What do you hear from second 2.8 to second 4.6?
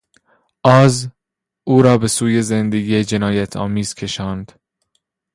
جنایتآمیز کشاند.